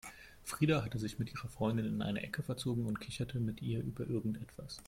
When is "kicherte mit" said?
2.99-3.61